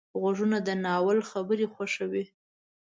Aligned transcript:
غوږونه 0.19 0.57
د 0.67 0.69
ناول 0.83 1.19
خبرې 1.31 1.65
خوښوي 1.73 2.23